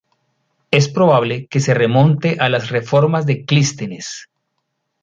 [0.71, 4.29] Es probable que se remonte a las reformas de Clístenes.